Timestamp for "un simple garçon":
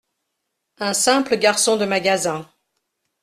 0.79-1.77